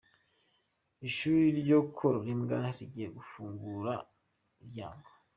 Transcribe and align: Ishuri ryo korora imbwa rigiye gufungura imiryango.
Ishuri 1.07 1.43
ryo 1.59 1.79
korora 1.95 2.29
imbwa 2.35 2.57
rigiye 2.75 3.07
gufungura 3.17 3.91
imiryango. 4.59 5.07